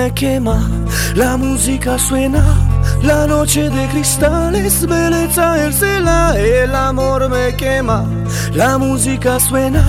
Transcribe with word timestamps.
me 0.00 0.14
quema, 0.14 0.58
la 1.14 1.36
música 1.36 1.98
suena, 1.98 2.42
la 3.02 3.26
noche 3.26 3.68
de 3.68 3.86
cristal 3.88 4.54
es 4.54 4.86
belleza 4.86 5.58
ercela, 5.66 6.34
el 6.38 6.74
amor 6.74 7.28
me 7.28 7.54
quema, 7.54 8.06
la 8.54 8.78
música 8.78 9.38
suena, 9.38 9.84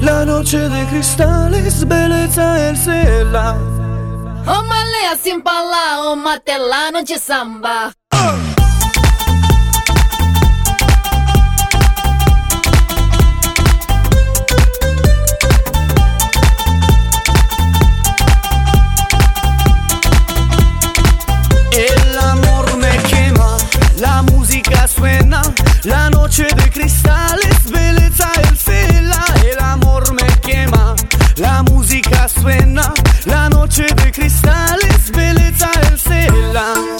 la 0.00 0.24
noche 0.24 0.58
de 0.58 0.86
cristal 0.86 1.54
es 1.54 1.86
belleza 1.86 2.58
ercela. 2.70 3.56
O 4.46 4.52
oh, 4.52 4.62
malea 4.62 5.14
sin 5.22 5.42
pala, 5.42 6.08
o 6.08 6.16
matela, 6.16 6.90
noche 6.90 7.18
samba. 7.18 7.92
suena 25.00 25.40
La 25.84 26.10
noche 26.10 26.44
de 26.44 26.70
cristales, 26.70 27.70
belleza 27.70 28.30
el 28.42 28.56
cela 28.56 29.24
El 29.50 29.58
amor 29.58 30.12
me 30.12 30.26
quema, 30.42 30.94
la 31.36 31.62
música 31.62 32.28
suena 32.28 32.92
La 33.24 33.48
noche 33.48 33.86
de 33.96 34.12
cristales, 34.12 35.10
belleza 35.10 35.70
el 35.90 35.98
cela. 35.98 36.99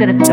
Could 0.00 0.08
have 0.08 0.29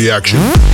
the 0.00 0.10
action. 0.10 0.69